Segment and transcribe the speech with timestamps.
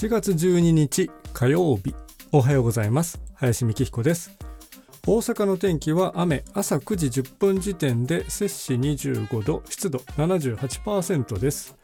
[0.00, 1.94] 7月12日火曜日。
[2.32, 3.20] おはようございます。
[3.34, 4.30] 林美希彦です。
[5.06, 11.76] 大阪の天気は雨朝9時10分時点で摂氏25度湿度78%です。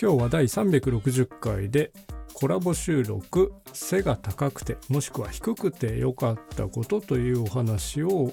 [0.00, 1.90] 今日は第360回で
[2.32, 8.32] コラボ収録背が高くてもしくは低くて良かったことというお話を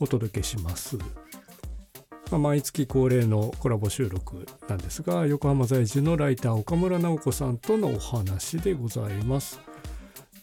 [0.00, 0.98] お届けします。
[2.30, 9.60] まあ、毎月恒例のコラボ収録なんですが横浜在住のライター岡村直子さんとのお話でございます。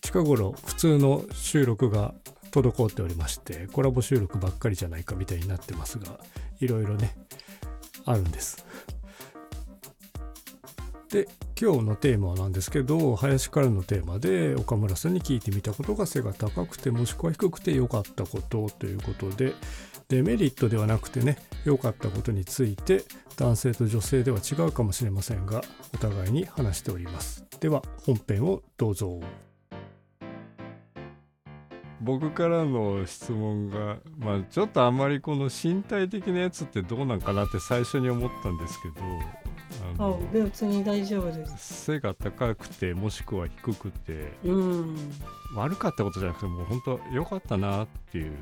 [0.01, 2.13] 近頃普通の収録が
[2.51, 6.19] 滞っておりましてコラボ収録ばっかりじゃないかみたいになってますが
[6.59, 7.15] いろいろね
[8.05, 8.65] あるんです。
[11.09, 11.27] で
[11.59, 19.53] 今日のテーマなんですけど林からのテーマで岡村さんに聞いてみたことが背が高くてもしくは低くて良かったことということで
[20.09, 23.03] デメリットではなくてね良かったことについて
[23.37, 25.63] 男性と女性では違うかもしれませんが
[25.93, 27.45] お互いに話しております。
[27.59, 29.21] では本編をどうぞ。
[32.01, 39.44] 僕からの質問がまあちょっとあんまりこの身体的なやつってどうなんかなって最初に思ったんですけど
[39.97, 41.85] あ別に大丈夫です。
[41.85, 44.97] 背が高くてもしくは低くて、うん、
[45.55, 48.33] 悪かったことじゃなくてもう本当良かったなっていう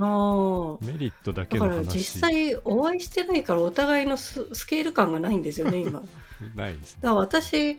[0.00, 6.02] あメリットだけの話だから実際お会いしてないからお互いのスケール感がないんですよね今。
[6.54, 7.78] ないです、ね、だから私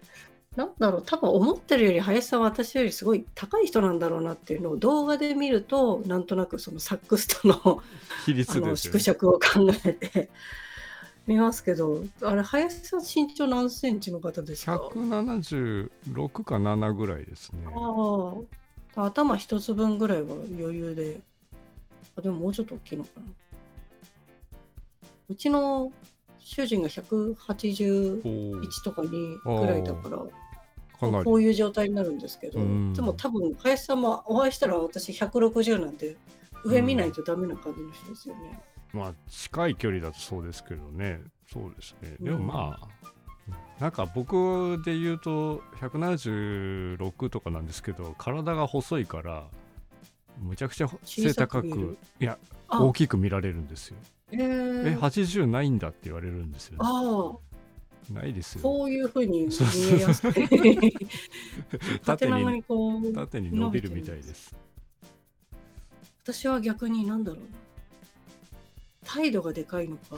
[0.55, 7.83] なんだろう多分思ってるより林さんは私よりすごい高い人なんだろうなっていうのを動画で見るとなんとなくそのサックスとの
[8.25, 9.39] 比率ね、縮尺を考
[9.85, 10.29] えて
[11.27, 17.67] 見ますけど、あれ、林さん身長何センチの方ですか ?176 か7ぐらいですね。
[17.75, 18.35] あ
[18.95, 21.19] あ、頭一つ分ぐらいは余裕で。
[22.17, 23.25] あ、でももうちょっと大きいのかな。
[25.29, 25.91] うちの
[26.39, 36.15] 主人が181とか2ぐらいだから、かこういう状態になるんですけど、でも多分、林さんもお会いしたら私160なんで、
[36.63, 38.61] 上見ないとダメな感じの人ですよね。
[38.93, 41.21] まあ近い距離だとそうですけどね。
[41.51, 42.15] そうですね。
[42.19, 42.87] でもまあ、
[43.47, 49.47] うん、なんか僕で言うと176とかなんですけど体が細いから
[50.39, 52.37] むちゃくちゃ背高くいや
[52.69, 53.97] 大きく見られるんですよ。
[54.31, 58.61] えー、え80ないんだって言われるんですよ、ね、あないですよ。
[58.61, 59.53] こういうふうに見
[59.97, 60.33] えやすく
[62.03, 62.63] 縦に
[63.13, 64.55] 縦に伸びるみたいです。
[66.23, 67.66] 私は逆に何だろうな
[69.07, 70.17] 態度がでかいのか。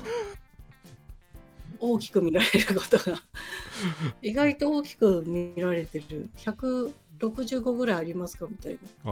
[1.80, 3.22] 大きく見られることが。
[4.22, 6.30] 意外と大きく見られてる。
[6.38, 9.12] 165ぐらいありますかみたいな。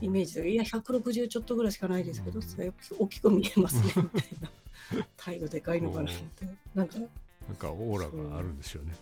[0.00, 2.46] イメージでいや160ちょっとぐらいしかないですけど、うん、
[2.98, 4.50] 大きく見えますねみたいな。
[5.16, 6.46] 態度でかいのかなって。
[6.74, 8.94] なんかなんかオーラがあるんですよね。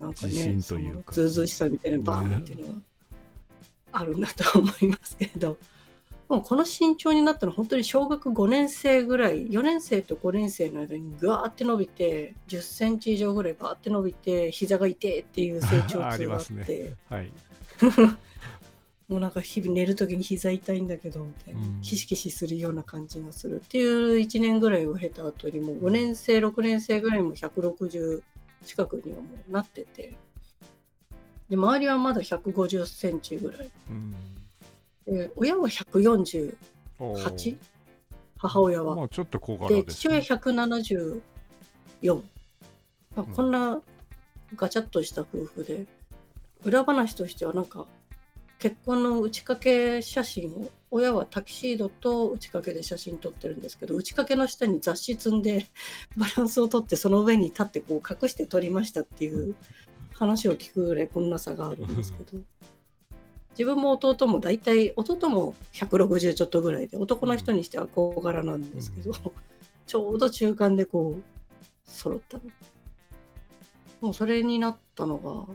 [0.00, 1.12] なんかね自信というか。
[1.12, 2.80] ずうずしさみたいなバーンっていうのは
[3.92, 5.56] あるんだと思いますけど。
[6.28, 16.52] もうこの身長になったのは本当に小学5年生ぐらい4年生と5年生の間にぐわーって伸びて10センチ以上ぐらいバーって伸びて膝が痛いっていう成長痛があって。
[16.82, 17.32] ね、はい、
[19.08, 28.22] もうなんか日々寝る時に膝痛いんだけどみたいな、キシキシするような感じがするっていう1年ぐらいを経た後にもう5年生6年生ぐらいも160
[28.64, 30.16] 近くにはもうなってて。
[31.48, 33.70] で周りはまだ150センチぐらい。
[33.90, 34.35] うん
[35.06, 36.56] で親は148
[38.38, 38.96] 母親は。
[38.96, 41.20] まあ、ちょっと小柄で、ね、父親174。
[43.14, 43.80] まあ、こんな
[44.56, 45.86] ガチャッとした夫婦で、
[46.64, 47.86] 裏話としてはなんか
[48.58, 55.66] 結婚の打ち掛け写真を親はタキシードと打ち掛けで写真撮ってるんですけど打ち掛けの下に雑誌積んで
[56.16, 59.54] バランスをとってその上に立ってこう隠して撮りましたっていう
[60.14, 62.38] 話を聞くぐらいこんな差があるんですけど
[63.58, 69.16] 自分も弟も大体弟も160ちょっとぐらいで男の人にしては小柄なんですけど、うん、
[69.86, 71.22] ちょうど中間でこう
[71.84, 72.38] 揃った
[74.02, 75.46] もうそれになったのが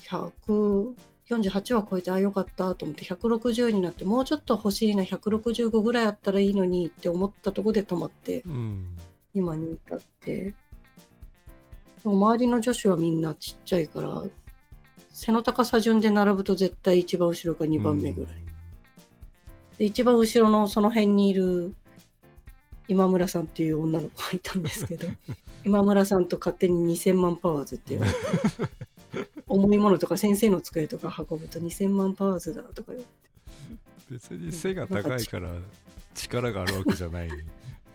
[0.00, 8.96] 148は超えてあよかったと思って160になってもうちょっと欲しいな165ぐらいあったらいいのにって思ったとこで止まって、うん、
[9.34, 10.54] 今に至って。
[12.04, 14.24] 周りの女子はみんなちっちゃいから
[15.12, 18.34] 背の高さ順で並ぶと絶対一番後ろか2番目ぐらい。
[19.78, 21.74] で一番後ろのその辺にいる
[22.88, 25.08] 今村さんっていう女の子がいたんですけど
[25.64, 28.18] 今村さんと勝手に2000万パワーズって言われて
[29.46, 33.22] 重いものとか先生の机とか運ぶと2000万パワーズだとか言って。
[34.10, 35.50] 別に背が高いから
[36.14, 37.30] 力があるわけじゃない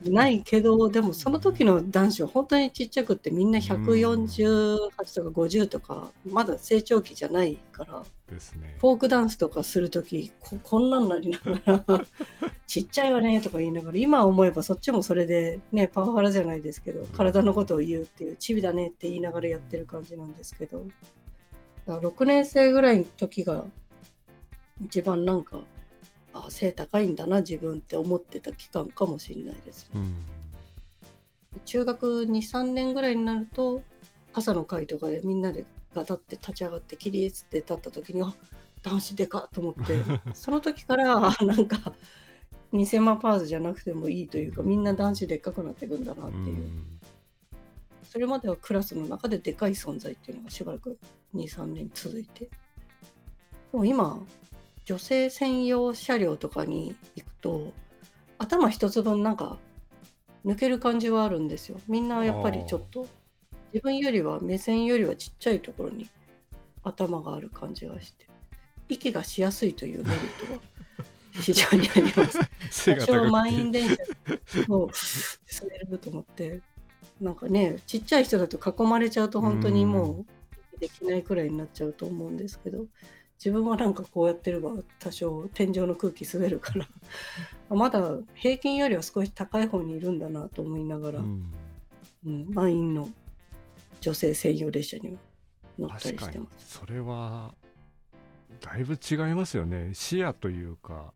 [0.04, 4.78] ないけどでもその時の男子は本当にちっちゃくってみんな148
[5.16, 8.04] とか50とかまだ成長期じゃないから。
[8.32, 8.76] ですね。
[8.80, 11.40] フォークダンスとかする時ここんなんなりな
[11.78, 12.06] がら
[12.68, 20.86] ちっちゃいわねとか言いながら今思えばそっちもそれでねパワハラじゃないですけど体のことを言うっていうチビだねって言いながらやってる感じなんですけど。
[21.88, 23.66] だから6年生ぐらいの時が
[24.84, 25.62] 一番なんか
[26.46, 29.90] あ背高いんだな自分って思ってた期間かもしれないです。
[29.94, 30.16] うん。
[31.66, 33.82] 中学23年ぐらいになると
[34.34, 38.34] 朝の会とかでみんなでガタって立ち上がって起立って立った時にあ
[38.84, 40.02] 男子でかと思って
[40.34, 41.94] その時からあなんか
[42.72, 46.70] 偽マパーズじゃなくてもいいというかみんな男子でっかくなっていくんだなっていう、
[48.04, 50.98] それまではクラスの中ででかい存在っていうのがしばらく
[51.34, 52.50] 23年続いて。
[53.72, 54.20] でも今
[54.88, 57.74] 女性専用車両とかに行くと
[58.38, 59.58] 頭一つ分なんか
[60.46, 61.82] 抜ける感じはあるんですよ。
[61.90, 63.06] みんなやっぱりちょっと
[63.74, 66.10] 自分よりは目線よりはちっちゃいところに
[66.86, 68.28] 頭がある感じがして
[68.88, 70.62] 息がしやすいというメリットが
[71.42, 72.96] 非常にあります。
[72.96, 73.96] 多少満員電車
[74.70, 76.62] を滑 れると思って
[77.20, 80.26] なんかねちっちゃい人だと囲まれちゃうと本当にも
[80.76, 82.86] うできないくらいになっちゃうと思うんですけど
[83.38, 86.88] 自分はなんかこうやってれば多少天井の空気滑るから。
[87.76, 91.54] まだ平均よりは少し高い方にいるんだなと思いながら、うん。
[92.26, 93.10] うん、満員の
[94.02, 95.18] 女性専用列車には
[95.78, 96.80] 乗ったりしてます。
[96.80, 97.54] それは
[98.62, 99.92] だいぶ違いますよね。
[99.94, 101.14] 視野というか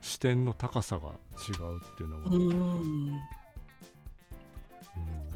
[0.00, 2.54] 視点の高さが違うっていうのは、うんう
[3.12, 3.20] ん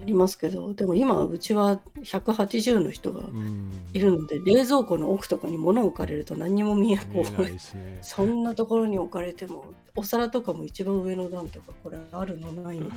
[0.01, 3.71] ありますけどでも今うちは180の人がうん。
[3.93, 7.99] いるので冷蔵庫の奥とかに物置かれると何にも見えこ見えないううですね。
[8.03, 9.65] そんなところに置かれても
[9.97, 12.53] お皿とかも一番上の段とかこれあるの？
[12.53, 12.91] ないの？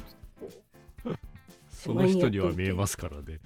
[1.71, 3.39] その人には見えますからね。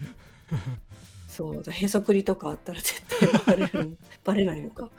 [1.27, 3.01] そうだへそくりとかあったら絶
[3.45, 4.89] 対バレるバレないのか。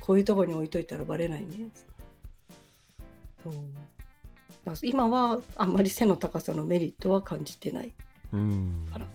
[0.00, 1.68] こういうところに置いといたらバレないね。
[3.42, 3.54] そう
[4.64, 7.92] だから今はあんまり背の高さのメリットは感じてない。
[8.32, 8.86] うん。
[8.92, 9.06] あら。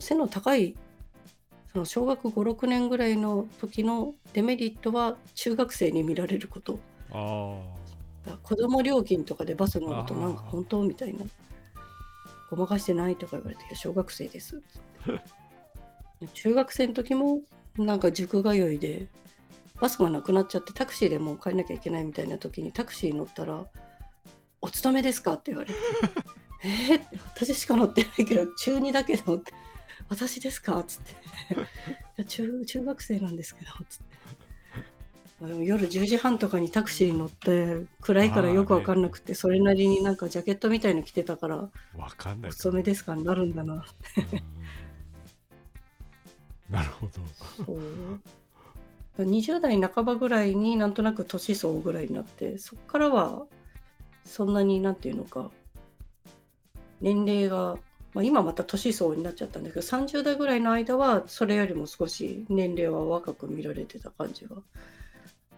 [0.00, 0.76] 背の高い
[1.72, 6.78] その小学56年ぐらいの時のデメリットは中学生に見られること。
[8.42, 11.24] 子供料金とかでバス乗るとなんか本当みたいな。
[12.50, 14.60] ごまかしてないとか言われて小学生です。
[16.34, 17.40] 中学生の時も
[17.78, 19.06] なんか塾通いで
[19.80, 23.64] バスがなくなっちゃってタクシーでもう帰んなきゃいけないみたいな時にタクシーに乗ったら
[24.60, 25.78] 「お勤めですか?」って言われて
[26.64, 27.00] 「えー、
[27.34, 29.52] 私しか乗ってないけど中2だけど」って
[30.08, 31.12] 「私ですか?」っつって
[31.54, 31.56] 「い
[32.16, 34.20] や中中学生なんですけど」つって。
[35.64, 43.72] 夜10時半とかにタクシーに乗って暗いからよくわかんなくてそれなりになんかジャケットみたいの着てたからあわかん「ないお勤めですか?」になるんだな。
[43.72, 43.76] う
[44.36, 44.42] ん。
[46.74, 47.12] なるほど。
[47.64, 47.80] そう。
[49.24, 53.46] 20代半ばぐらいになんとなく年相ぐらいになってそこからは
[54.24, 55.50] そんなになんていうのか
[57.00, 57.78] 年齢が、
[58.14, 64.56] まあ、今また年相になっちゃったんだけど30代ぐらいの間はそれよりも少し年齢は若く見られてた感じが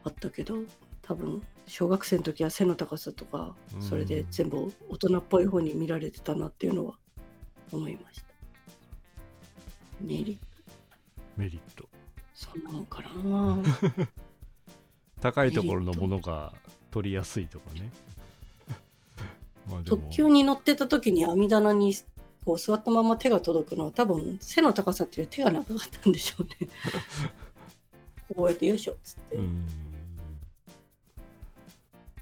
[0.04, 0.56] あったけど
[1.02, 6.94] 多分小学生の時は背の高さとかうんそれで全部大人っぽい方に見られてたなっていうのは
[7.72, 8.32] 思いました。
[10.00, 10.40] メリット
[11.36, 11.88] メリット
[12.34, 13.58] そんなもんかな。
[15.20, 16.52] 高いところのものが
[16.90, 17.90] 取りやすいとかね
[19.84, 21.94] 特急に乗ってた時に網棚に
[22.44, 26.70] こう座ったまま手が届くのは多分背の高さっていう手が長かったんでしょうね。
[28.34, 29.66] こうやってよいしょっつって、うん。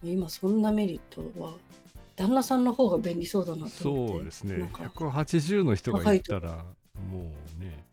[0.03, 1.55] 今そんなメリットは
[2.17, 4.13] 旦那さんの方が便利そうだなと思って。
[4.15, 4.59] そうですね。
[4.59, 4.83] なんか。
[4.85, 6.65] 180の人がいたら
[7.11, 7.85] もうね、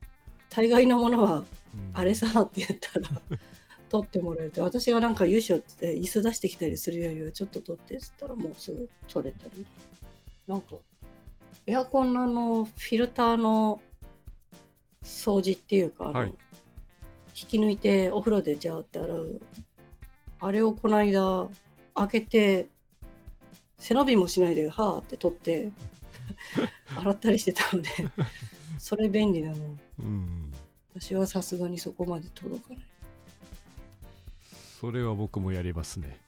[0.50, 1.46] 大概のものはうん。
[1.94, 3.22] あれさって言ったら
[3.90, 9.66] 取ってもらえて私がなんか優勝って椅子出してきたりするよりはちょっと取ってっつったらもうすぐ取れたり
[10.48, 10.76] なんか
[11.66, 13.82] エアコンのあのフィルターの
[15.04, 16.34] 掃除っていうかはい。
[17.40, 19.42] 引き抜いてお風呂でジャーって洗う。
[20.40, 21.48] あれをこの間
[21.94, 22.68] 開けて
[23.78, 25.72] 背伸びもしないではーって取って
[26.98, 27.90] 洗ったりしてたので
[28.80, 29.78] それ便利なの。
[30.00, 30.52] うん。
[30.96, 32.80] 私はさすがにそこまで届かない
[34.80, 36.20] それは僕もやりますね。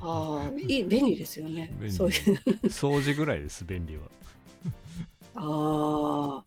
[0.00, 1.72] ああ、いい、便利ですよね。
[1.90, 2.40] そういう。
[2.66, 4.02] 掃除ぐらいです便利は。
[5.36, 6.44] ああ、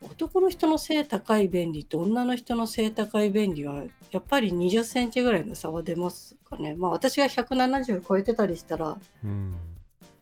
[0.00, 6.74] 本男の人の背高い便利と女の人の背高い便利は、やっぱり20センチぐらいの差は出ますかね。
[6.74, 9.54] まあ私が170超えてたりしたら、うん。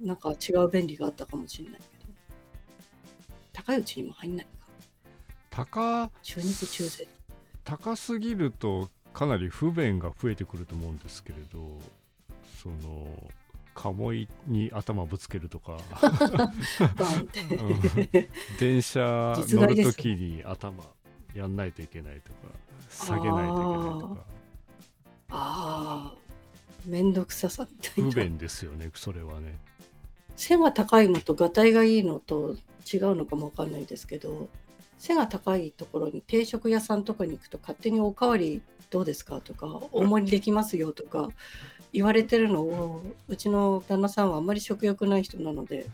[0.00, 2.12] なんか違う便利があったかもしれないけど。
[3.54, 4.50] 高いうちにも入んないか。
[5.49, 7.08] 高中肉中背。
[7.64, 11.78] 高すぎるとかなり不便が増えてくると思うんですけれど
[12.62, 13.06] その
[13.75, 15.78] 鴨居に頭ぶつけるとか。
[18.61, 20.83] 電車実乗る害ですときに頭
[21.35, 22.37] やんないといけないとか
[22.90, 24.16] 下げないといけないとか。
[25.30, 26.14] ああ
[26.87, 28.11] めんどくささみたいな。
[28.11, 29.59] 不便ですよねそれはね。
[30.37, 32.56] 背が高いのとがたいがいいのと
[32.92, 34.49] 違うのかもわかんないですけど
[34.99, 38.62] 背が高いところに定食屋さんとかに行くと勝手におかわり
[38.94, 39.40] どうですか？
[39.40, 41.28] とか大盛りできますよとか
[41.92, 45.86] 言われてるのをうちの旦那さんはあんまり食欲ない人なので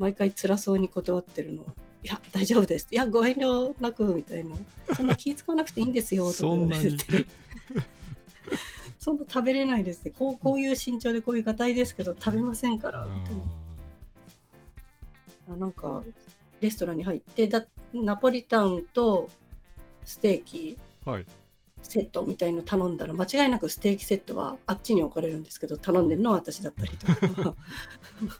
[0.00, 1.62] 毎回辛そうに断ってるの
[2.02, 2.88] いや大丈夫です。
[2.90, 4.56] いやご遠慮なくみたいな。
[4.96, 7.26] そんな気使わなくていいんですよとか言って。
[8.98, 13.42] そんな食べれないですねこうこういう身長でこういうがたいですけど食べませんからみたいな。
[15.54, 16.02] あなんか
[16.60, 19.30] レストランに入ってだナポリタンと
[20.04, 20.76] ステーキ。
[21.04, 21.26] はい
[21.82, 27.06] セットみたいの頼んだら間違いなくステーキセットはあっちに置かれるんですけど頼んでるのは私だったりと
[27.42, 27.54] か。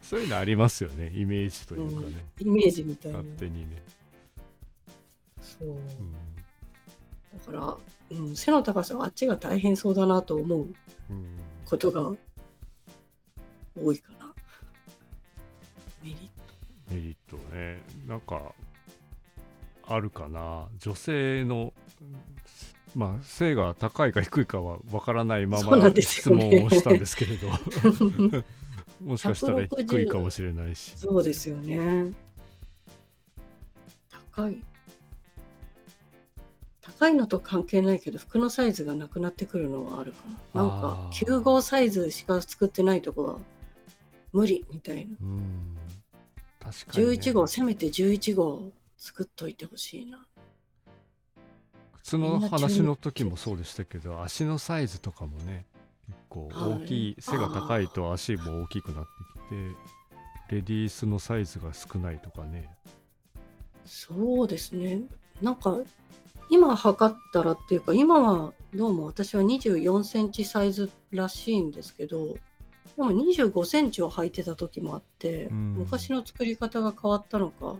[0.00, 3.18] そういうのありますよねイメージというかね、イメージみたいな。
[3.18, 3.82] 勝手にね、
[5.40, 5.68] そう。
[5.68, 5.78] うん。
[7.56, 7.76] だか
[8.10, 11.38] ら、うん、背の高さはあっちが大変そうだなと思ううん。
[11.64, 12.12] ことが
[13.76, 14.32] 多いかな。
[16.02, 16.94] メリット。
[16.94, 17.82] メリットね。
[18.06, 18.54] なんか
[19.86, 20.68] あるかな。
[20.78, 21.72] 女性の
[22.94, 27.48] まあ背が高いか低いかはわからないまま質問をしたんですけれど
[29.00, 32.12] もしかしたら低いかもしれないしそうですよね。
[34.34, 34.62] 高い。
[36.80, 40.18] 高いのと関係ないけど、服のサイズがなくなってくるのはあるか
[40.54, 40.62] な。
[40.62, 43.38] なんかあ、ー9号サイズしか作ってないとこは
[44.32, 45.16] 無理みたいな。
[45.20, 45.76] うん
[46.60, 50.24] 確かに、ね、11号、せめて11号作っといてほしいな。
[52.12, 55.64] 靴の話の時もそうでしたけど足のサイズとかもね
[56.06, 62.68] 結構大きい、背が高いと足も大きくなってきてレディースのサイズが少ないとかね。
[63.86, 65.02] そうですね。
[65.40, 65.78] なんか、
[66.50, 75.74] 今測ったらっていうか、今はどうも私は24センチサイズらしいんですけど、でも25センチを履いてた時もあって、うん。
[75.78, 77.76] 昔の作り方が変わったのか、まあ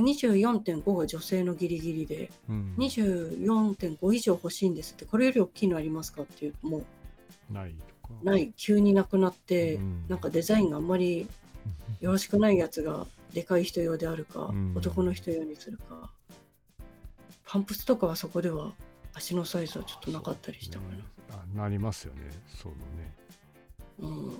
[0.00, 2.74] 24.5が女性のギリギリで、うん。
[2.78, 6.84] 24.5以上欲しいんですって、これより大きいのありますかっていうと、も
[7.50, 8.14] ないとか。
[8.22, 10.04] うない、急になくなって、うん。
[10.08, 11.28] なんかデザインがあんまり
[12.00, 14.74] よろしくないやつがでかい人用であるか、うん。
[14.76, 16.10] 男の人用にするか。
[17.44, 18.74] パンプスとかはそこでは
[19.14, 21.02] 足のサイズはちょっとなかったりしたかね。
[21.30, 22.30] あなりますよね。
[22.48, 23.14] そのね。
[24.00, 24.38] ら、うん、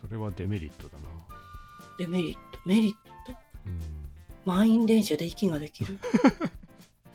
[0.00, 1.36] それはデメリットだな
[1.98, 3.32] デメリットメリット。
[3.66, 3.96] うん
[4.46, 5.98] 満員電車で息ができる。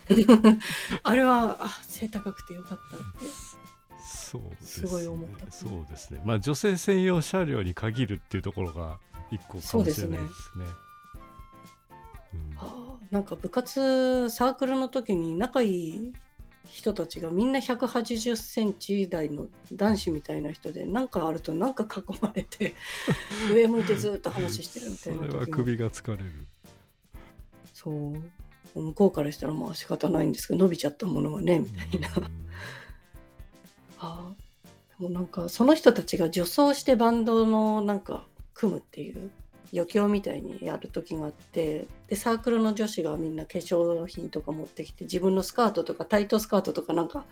[1.03, 3.05] あれはあ背高くてよかったって。
[4.05, 5.50] そうですすごい思った。
[5.50, 6.21] そうですね。
[6.25, 9.00] まあ女性専用車両に限るっていうところが
[9.31, 10.65] 一個かもしれないですね。
[12.33, 12.57] うん。
[12.57, 16.13] あーなんか部活サークルの時に仲いい
[16.69, 22.75] 人たちがみんな180センチ台の男子みたいな人で何かあるとなんか囲まれて
[23.51, 26.47] 上向いてずっと話してるみたそいなれは首が疲れる。
[27.73, 28.79] そう。
[28.79, 32.09] 向こうからしたらまあ仕方ないんですけど伸びちゃったものはねみたいな、
[33.99, 34.99] あー。
[35.01, 39.31] でもなんかその人たちが女装してバンドのなんか組むっていう
[39.73, 47.25] 余興みたいにやる時があってでサークルの女子がみんな化粧品とか持ってきて自分のスカートとかタイトスカートとかなんか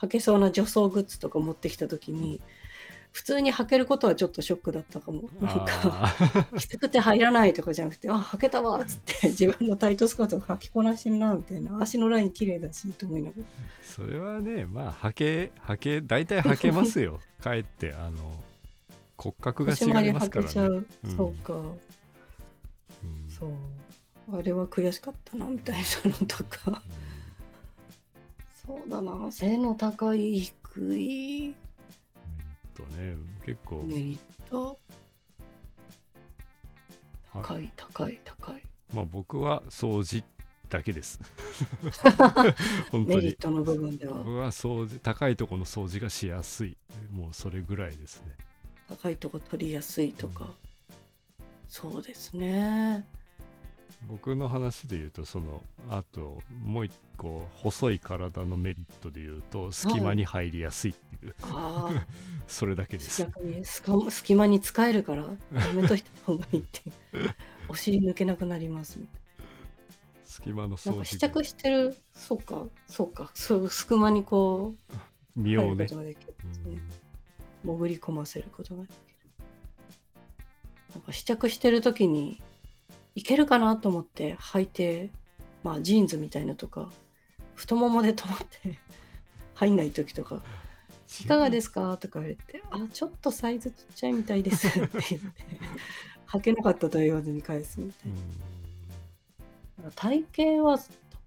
[0.00, 2.40] 履けそうな女装グッズとか持ってきた時に
[3.16, 5.30] 普通に履けることはちょっとショックだったかも。
[5.40, 11.80] なんかきつくて入らないとかじゃなくてあ履けたわっつって自分のタイトスカート履きこなしてんなみたいな。
[11.80, 13.44] 足のライン綺麗だしと思いながら。
[13.82, 17.20] それはねまあはけはけ大体はけますよ。
[17.40, 18.18] かえってあの
[19.16, 20.52] 骨格が違いますからね。
[20.54, 21.08] う。
[21.08, 21.54] んそうか。
[21.54, 21.74] うん。
[23.28, 24.38] そう。
[24.38, 26.82] あれは悔しかったなみたいなのとか。
[28.66, 29.30] そうだな。
[29.30, 31.46] 背の高い低い。
[31.48, 31.54] うん
[32.74, 33.16] とね。
[33.44, 34.18] 結構、メリッ
[34.50, 34.66] ト。
[37.32, 38.62] はい高い高い高い。
[38.94, 40.24] まあ僕は掃除
[40.68, 41.20] だけです。
[42.90, 43.16] 本当に。
[43.16, 44.18] メリットの部分では。
[44.18, 46.76] 僕は掃除高いところの掃除がしやすい。
[47.10, 48.34] もうそれぐらいですね
[48.88, 50.50] 高いとこ取りやすいとか。
[51.68, 53.04] そうですね。
[54.08, 62.06] 僕の話で言うとそのあともう一個細い体のメリットで言うと隙間に入りやすいっていう、ああ、
[62.46, 63.22] それだけです。
[63.22, 66.82] 逆に隙間に使えるから、やめといた方がいいって。
[67.68, 69.00] お尻抜けなくなります。
[70.24, 70.76] 隙間のな。
[70.76, 74.74] 掃除なんか試着してる、そうか、そうか、そう隙間にこ
[75.36, 75.86] う、身をね。
[75.86, 76.16] ね。
[77.66, 78.96] 潜り込ませることができる。
[80.94, 82.40] なんか試着してる時に
[83.14, 85.10] いけるかなと思って履いて、
[85.62, 86.90] まあジーンズみたいなとか、
[87.54, 88.78] 太ももで止まって
[89.54, 90.42] 入んない時とか、
[91.20, 91.96] いかがですか？
[91.98, 95.20] とか言われて、あ、ちょっとサイズちっちゃいみたいですって言って、
[96.28, 99.90] 履けなかったとは言わずに返すみたいな。
[99.94, 100.78] 体型は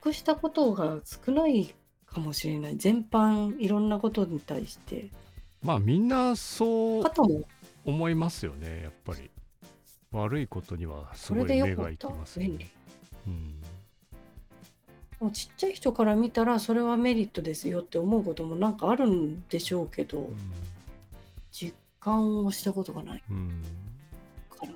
[0.01, 1.73] 得したことが少ない
[2.05, 2.77] かもしれない。
[2.77, 5.09] 全般いろんなことに対して。
[5.61, 7.03] まあみんなそう
[7.85, 9.29] 思いますよねやっぱり
[10.11, 12.25] 悪いことにはすそれでよごい目がいきま。
[12.25, 12.69] すね。
[13.27, 13.55] うん
[15.19, 20.29] もうちっちゃい人から見たらそれはメリットですよって思うこともなんかあるんでしょうけど、
[21.51, 23.63] 実感をしたことがないうんうん
[24.49, 24.71] から。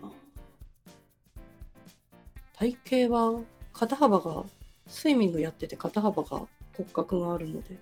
[2.57, 3.39] 体型は
[3.71, 4.43] 肩幅が
[4.85, 7.77] スイミングやってて肩幅が骨格があるので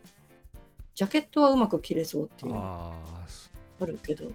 [0.95, 2.93] ジャケットはうまく着れそうっていうあ
[3.85, 4.31] るけど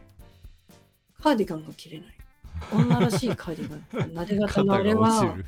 [1.23, 2.09] カーディガンが着れない。
[2.73, 4.13] 女らしいカーディガン。
[4.15, 5.47] なで型のあれは落ちる。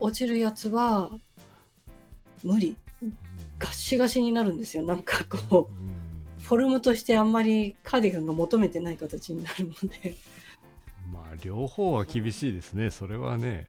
[0.00, 1.10] 落ちるやつは
[2.42, 2.76] 無理。
[3.58, 4.82] ガッシガシになるんですよ。
[4.82, 5.94] なんかこううん。
[6.40, 10.16] フォルムとしてあんまりカーディガンが求めてない形になるので。
[11.12, 12.90] まあ両方は厳しいですね。
[12.90, 13.68] それはね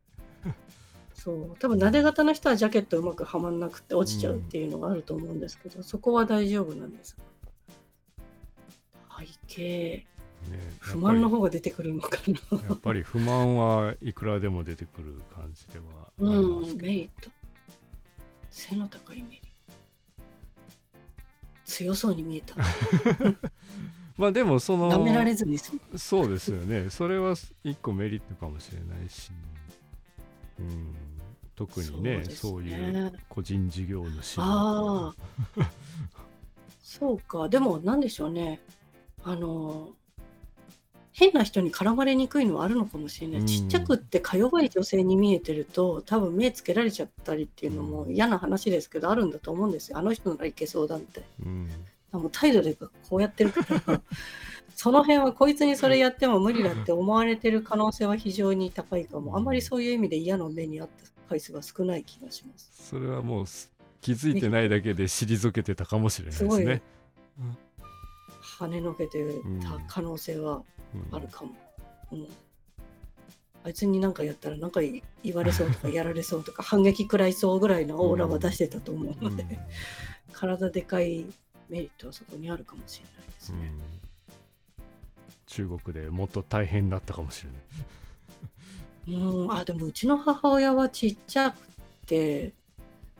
[1.25, 1.55] そう。
[1.57, 7.17] 多分なで型の人はジャケットうまくはまんなくて落ちちゃうっていうのがあると思うんですけど、そこは大丈夫なんです。
[9.19, 10.05] 背景。
[10.51, 12.59] ね不満の方が出てくるのかな。
[12.67, 15.85] やっぱり不満はいくらでも出てくる感じでは
[16.19, 17.31] うんメリット。
[18.51, 19.47] 背の高いメリット。
[21.65, 22.55] 強そうに見えた。
[24.17, 26.91] まあでもその舐められずにそうですよね。
[26.91, 29.31] それは一個メリットかもしれないし、
[30.59, 30.95] うん、
[31.55, 35.13] 特にねそういう個人事業主あ
[35.57, 35.61] あ
[36.99, 37.49] そうか。
[37.49, 38.61] でもなんでしょうね。
[39.23, 39.89] あの
[41.11, 43.47] 変な人に絡まれにくいのはあるのかもしれない、うん。
[43.47, 48.13] ちっちゃくってか弱い女性に見えてると多分目つけられちゃったりっていうのもうん。
[48.13, 49.97] 嫌な話ですけどあるんだと思うんですよ。
[49.97, 51.69] あの人ならいけそうだみたいうん。
[52.13, 54.01] なもう態度でこうやってるから。
[54.75, 59.37] その辺はこいつにそれやっても無理だって思われてる可能性は非常に高いかも。
[59.37, 66.81] あんまりそういう意味で嫌な目にあった回数が少ない気がしますそれはもうす気づいてないだけで退けてたかもしれないですね。
[68.59, 69.25] 跳ねのけて
[69.63, 70.61] た可能性は
[70.93, 71.51] うんあるかも。
[72.11, 72.27] うん
[73.63, 75.01] あいつに何かやったら何か言
[75.33, 79.57] われそうとか やられそうとか反撃食らいそうぐらいのオーラは出してたと思うので、うん
[80.33, 81.25] 体でかい
[81.69, 83.57] メリットはそこにあるかもしれないですね。
[83.59, 83.81] うん
[85.47, 87.61] 中国でもっと大変だったかもしれない。
[89.07, 91.57] うん、あでもうちの母親はちっちゃく
[92.07, 92.53] て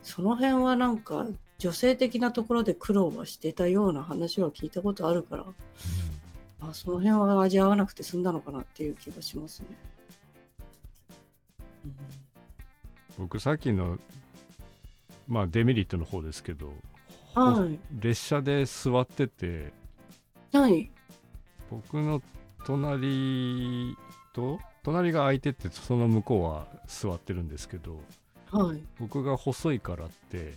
[0.02, 1.26] その辺はなんか
[1.58, 5.44] 女性的なところで苦労はしてたような話は聞いたことあるから
[6.60, 9.66] あその辺は味わわなくて済んだのかなっていう気がしますね。
[11.84, 12.26] うん
[13.18, 13.98] 僕さっきの
[15.26, 16.72] まあデメリットの方ですけど、
[17.34, 17.78] はい。
[17.98, 19.72] 列車で座ってて
[20.52, 20.90] はい。
[21.70, 22.22] 僕の
[22.64, 23.96] 隣
[24.32, 27.98] と隣が空いててその向こうは座ってるんですけど
[28.52, 28.80] はい。
[29.00, 30.54] 僕が細いからって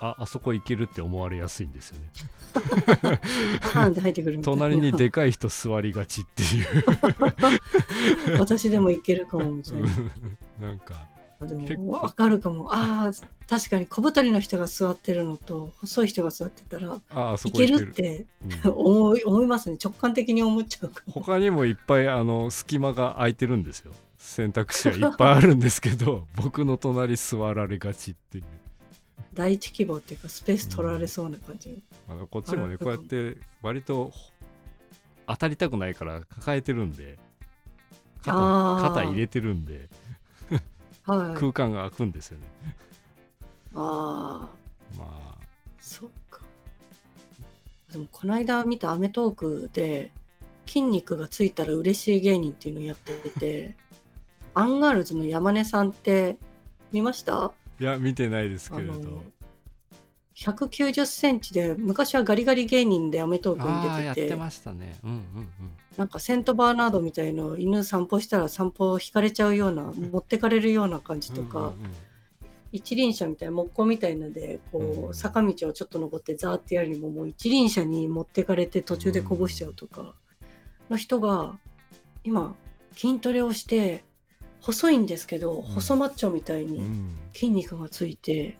[0.00, 3.20] ああそこ行けるって思われやすいんですよね。
[4.42, 9.88] 隣にでかい人座りがちっていう 私でもいけるかもみたいな。
[10.68, 10.94] なんか
[11.46, 12.74] でもわかるかも。
[12.74, 13.12] ああ、
[13.48, 17.00] 確かに小太りの人が座ってるのと細い人が座ってたら
[17.44, 18.26] いけるるって
[18.64, 19.78] うん 思い思いますね。
[19.82, 21.12] 直感的に思っちゃうかも。
[21.12, 28.44] 他にもいっぱいあの隙間が空いてるんですよ選択肢はいっぱいあるんですけど 僕の隣座られがちっていう
[29.32, 31.80] 第一希望っていうかスペース取られそうな感じ。
[32.08, 34.12] あのこっちもねこうやって割と
[35.28, 37.18] 当たりたくないから抱えてるんで
[38.24, 39.88] 肩入れてるんではい。
[41.16, 42.44] 空間が空くんですよね。
[43.74, 44.48] あ
[44.94, 45.38] あ、まあ。
[45.80, 46.40] そっか。
[47.92, 50.12] でもこの間見た『アメトーーク』で
[50.66, 53.74] 筋肉がついたら嬉しい芸人っていうのをやってて
[54.52, 56.36] アンガールズの山根さんって
[56.92, 57.52] 見ました？
[57.80, 59.22] いや見てないですけれど
[60.38, 64.20] 190センチで昔はガリガリ芸人でアメトークに出てて。
[64.20, 64.96] やってましたね。
[65.02, 65.48] うんうん
[65.96, 71.74] なんかセントバーナードみたいの犬散歩したら散歩引かれちゃうような持ってかれるような感じうんとか、うんうん
[72.70, 80.14] 一輪車みたいな木工みたいのでこう、うん坂道をちょっと登ってザーってやるにももう一輪車に持ってかれて途中でこぼしちゃうとか。
[80.90, 81.58] の人が
[82.24, 82.54] 今
[82.94, 84.04] 筋トレをして
[84.60, 87.16] 細いんですけど、ん細マッチョみたいにうん。
[87.32, 88.58] 筋肉がついて。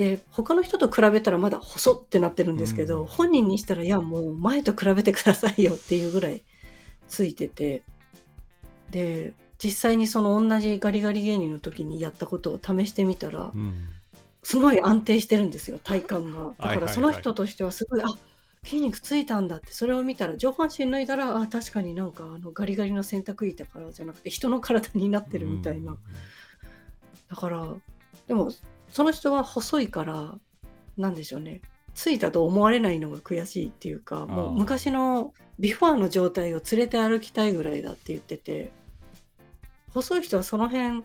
[0.00, 3.06] で他の人と比べたらまだ細ってなってるんですけど、うん。
[3.06, 6.42] 本人にしたらいやもう前と比べてくださいよっていうぐらい
[7.06, 7.82] ついてて。
[8.90, 13.90] で実際にその同じガリガリ芸人の時にやったことを試してみたら、うん。
[14.42, 16.20] すごい安定してるんですよ体幹が。
[16.20, 16.68] だかはいはい。
[16.68, 18.06] はいらその人としてはすごい、あ
[18.64, 25.98] 筋肉ついたんだってそれを見たら上半身脱いだらあ確かになんかあのガリガリの洗濯板からじゃなくて人の体になってるみたいな、
[27.28, 27.74] だから
[28.28, 28.50] でも
[28.90, 30.34] その人は細いから
[30.96, 31.60] なんでしょうね。
[31.94, 38.70] ついたと思われないのが悔しいっていうかもう昔のビフォーの状態を連れて歩きたいぐらいだって言ってて
[39.92, 41.02] 細い人はその辺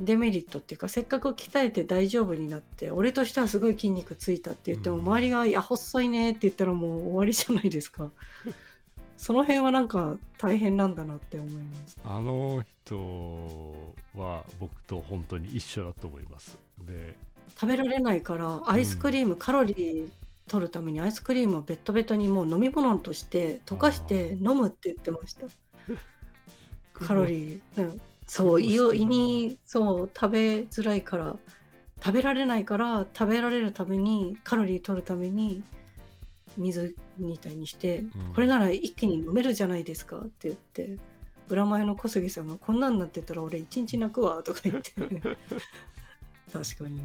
[0.00, 5.02] デメリットっていうかせっかく鍛えて大丈夫になって俺としてはすごい筋肉ついたって言っても、うん。
[5.02, 8.10] 周りが「いや細いね」って言ったらもう終わりじゃないですか
[9.24, 11.96] その辺はなんか大変なんだなって思います。
[12.04, 13.74] あの人
[14.14, 16.58] は僕と本当に一緒だと思います。
[16.86, 17.16] で
[17.58, 20.08] 食べられないからアイスクリーム、カロリー
[20.46, 25.46] 取るためにアイスクリームをベッドベトにもう飲み物として溶かして飲むって言ってました。
[26.92, 31.34] カロリー、うん、そう胃を胃にそう食べづらいから
[32.04, 35.64] 食べられないから食べられるためにカロリー取るために
[36.56, 38.10] 水みたいにして、ん。
[38.34, 40.98] これなら一気に飲めるじゃないですかって言って
[41.48, 44.92] 裏前の小杉さんがこんなんなってたら俺一日泣くわとか言って。
[46.52, 47.02] 確かにな。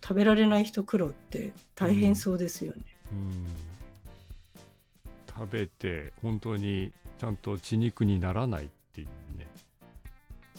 [0.00, 2.78] 食べられない人苦労って大変そうですよね、
[3.12, 3.46] うん。
[5.28, 9.46] 食べて本当にちゃんと血肉にならないっていうね。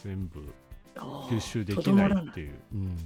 [0.04, 0.54] 全部
[0.96, 3.02] 吸収できないっていう、うん、だ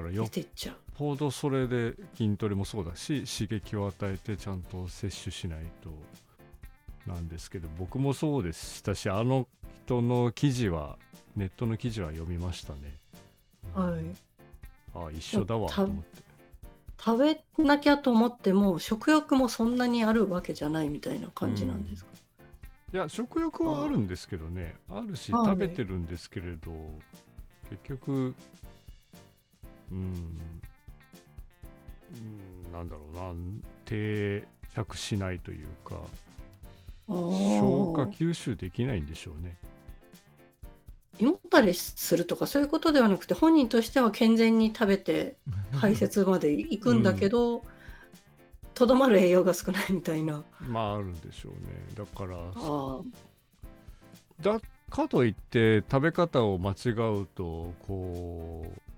[0.00, 0.24] からよ。
[0.24, 0.76] っ出てっちゃう。
[0.94, 5.90] ぽどそれで筋トレもそうだし刺激を与えてちゃんと摂取しないと
[7.10, 9.48] なんですけど僕もそうでしたしあの
[9.86, 10.98] 人の記事は
[11.36, 12.98] ネットの記事は読みましたね、
[13.74, 13.90] うん。
[13.92, 14.04] はい
[14.94, 16.22] あ一緒だわと思って。
[17.02, 22.10] 食べなきゃと思っても食欲もそんなにあるわけじゃないみたいな感じなんですか、
[22.92, 24.74] いや食欲はあるんですけどね。
[24.90, 25.46] あるしはい。
[25.46, 26.72] 食べてるんですけれど
[27.70, 28.34] 結局
[29.90, 30.38] うん、
[32.66, 33.34] うん、なんだろうな。
[33.84, 35.96] 定着しないというか
[37.08, 39.56] 消化吸収できないんでしょうね。
[41.18, 45.36] 胃もたれするとかそういうことではなくて本人としては健全に食べて
[45.74, 47.64] 排泄まで行くんだけど
[48.74, 50.42] とど、まる栄養が少ないみたいな。
[50.60, 51.58] まああるんでしょうね。
[51.94, 53.00] だからあ
[54.40, 58.89] だかといって食べ方を間違うとこう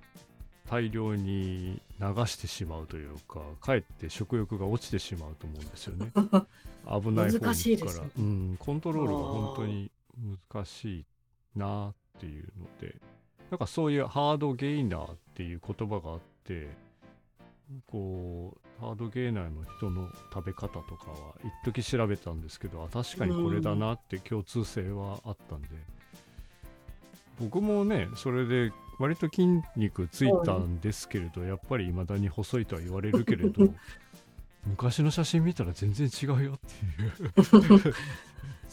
[0.73, 6.11] 大量に流してしまうというかかえって食欲が落ちてしまうと思うんですよね。
[6.89, 7.47] 危ない方か
[8.01, 9.91] ら、うん、コントロールが本当に
[10.51, 11.05] 難しい
[11.55, 12.97] なっていうので。
[13.51, 16.71] なんかそういうハードゲイナーっていう言葉があって
[17.87, 21.35] こうハードゲイナーの人の食べ方とかは
[21.67, 25.69] 一時調べたんですけどあ確かにこれだなって共通性はあったんで、
[27.39, 33.69] 僕もねそれで割と筋肉ついたんですけれど、やっぱり未だに細いとは言われるけれど
[34.65, 36.61] 昔の写真見たら全然違うよっ
[37.51, 37.95] ていう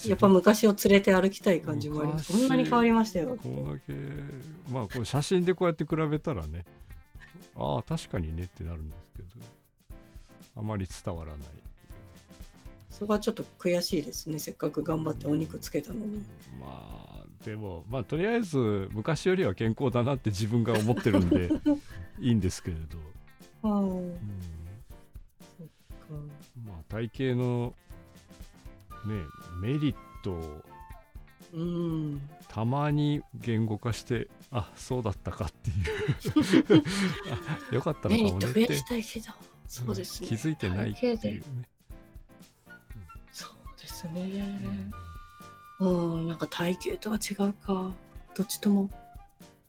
[0.06, 2.32] やっぱ昔を連れて歩きたい感じもあります。
[2.32, 3.36] 昔こんなに変わりましたよ。
[3.42, 3.94] こんだけ
[4.72, 6.64] まあこう写真でこうやって比べたらね
[7.56, 9.30] ああ確かにねってなるんですけど
[10.58, 11.48] あまり伝わらない
[12.92, 14.38] そこはちょっと悔しいですね。
[14.38, 16.24] せっかく頑張ってお肉つけたのに。
[16.60, 21.50] まあでもまあとりあえず昔よりは健康だなって自分が思ってるんで
[22.20, 22.98] いいんですけれど、
[23.64, 24.20] ああ、うん
[25.58, 26.14] そっか。
[26.66, 27.74] まあ体型の
[29.06, 29.24] ね
[29.62, 30.66] メリットを
[31.54, 32.22] うん。
[32.48, 36.84] たまに言語化してあそうだったかっていう
[37.72, 38.82] あよかったのかもねって
[39.68, 40.28] そうですね。
[40.28, 41.42] 気づいてないっていうね
[43.32, 44.22] そうですね。
[44.22, 44.92] うん、
[45.80, 47.92] なんか体型とは違うか。
[48.36, 48.90] どっちとも。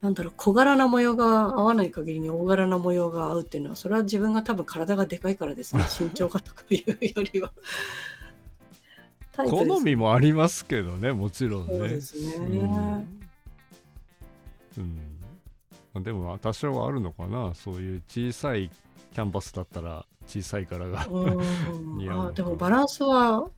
[0.00, 5.84] なんだろう小柄な模様が合わない限りに大柄な模様が合うっていうのはそれは自分が多分体がでかいからですね。
[5.98, 7.52] 身長がとかいうよりは。
[9.36, 11.78] 好みもありますけどねもちろんね。
[11.78, 12.46] そうですね。
[14.76, 14.98] うん。
[15.94, 16.02] うん。
[16.02, 17.54] でも多少はあるのかな。
[17.54, 18.70] そういう小さい
[19.14, 21.98] キャンバスだったら小さい柄がうん。
[21.98, 23.48] 似合うあでもバランスは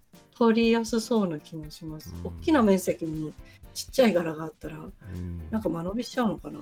[0.42, 2.12] 取りやすそうな気もします。
[2.12, 3.32] うん大きな面積に
[3.74, 6.60] ちっちゃい柄があったら、うんなんか間延びしちゃうのかな。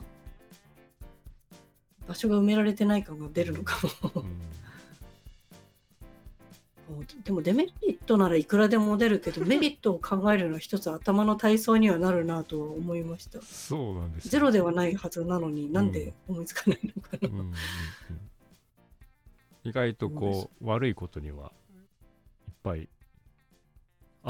[2.07, 4.11] 場所が埋められてない感が出るのかも。
[4.16, 4.40] うん
[7.25, 13.40] でもデメリットならいくらでも出るけど、 メリットを考えるのは一つ頭の体操にはなるなとは思いました。
[13.43, 17.29] そうなんですよゼロではないはずなのになんで思いつかないのかな。
[17.29, 17.55] うんうんうん
[19.62, 21.53] 意外とこう悪いことには
[22.49, 22.88] いっぱい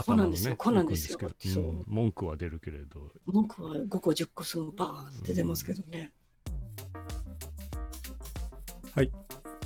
[0.05, 0.55] そうなんですよ。
[0.57, 1.19] 頭そうなんですよ。
[1.19, 1.73] 動くんですけど、う。
[1.73, 1.85] ん。
[1.87, 3.13] 文句は出るけれど。
[3.27, 6.13] 文句は5個10個すぐバーンって出ますけどね。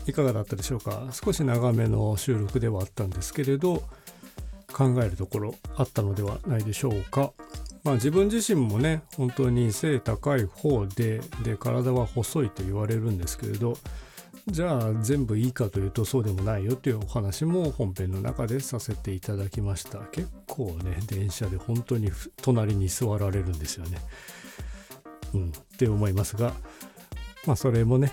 [0.07, 1.09] いかがだったでしょうか？
[1.13, 3.83] 少し長めの収録ではあったんですけれど
[4.71, 7.33] 考えるところあったのではないでしょうか。
[7.85, 13.79] まあ自分自身もね本当に背高い方でで体は細いと言われるんですけれど
[14.47, 20.01] じゃあ全部いいかというとそうでもないよというお話も本編の中でさせていただきました。
[20.13, 22.11] 結構ね電車で本当に
[22.43, 23.99] 隣に座られるんですよね。
[25.33, 25.49] うん。
[25.49, 26.53] って思いますが
[27.47, 28.13] まあそれもね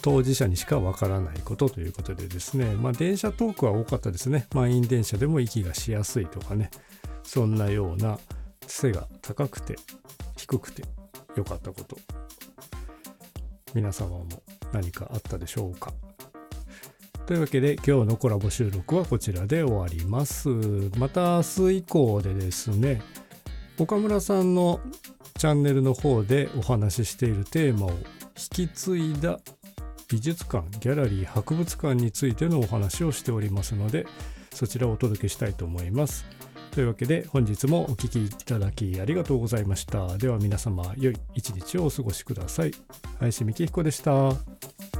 [0.00, 4.48] 当事者にしかわからないことということでですね、まあ、電車トークは多かったですね。
[4.52, 6.70] 満員電車でも息がしやすいとかね。
[7.22, 8.18] そんなような
[8.66, 9.76] 背が高くて
[10.36, 10.82] 低くて
[11.36, 11.96] 良かったこと。
[13.74, 15.92] 皆様も何かあったでしょうか。
[17.26, 20.48] というわけで今日のコラボ収録はこちらで終わります。
[20.98, 23.00] また明日以降でですね
[23.78, 24.80] 岡村さんの
[25.38, 29.40] チャンネルの方でお話ししているテーマを引き継いだ
[30.08, 34.06] 美術館ギャラリー博物館についてのお話をしておりますので
[34.52, 36.26] そちらをお届けしたいと思います。
[36.72, 40.16] というわけで本日もお聴きいただきありがとうございました。
[40.16, 42.72] では皆様良い一日をお過ごしください。
[43.20, 44.91] 林美希彦でした。